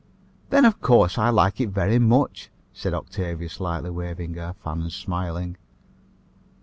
"Then, 0.49 0.65
of 0.65 0.81
course, 0.81 1.19
I 1.19 1.29
like 1.29 1.61
it 1.61 1.69
very 1.69 1.99
much," 1.99 2.49
said 2.73 2.95
Octavia, 2.95 3.47
slightly 3.47 3.91
waving 3.91 4.33
her 4.33 4.53
fan 4.63 4.81
and 4.81 4.91
smiling. 4.91 5.57